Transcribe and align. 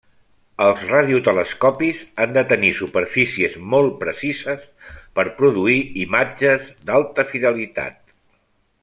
Els 0.67 0.79
radiotelescopis 0.91 1.99
han 2.23 2.33
de 2.37 2.43
tenir 2.53 2.71
superfícies 2.79 3.57
molt 3.75 3.93
precises 4.05 4.65
per 5.19 5.27
produir 5.43 5.77
imatges 6.07 6.73
d'alta 6.89 7.27
fidelitat. 7.35 8.01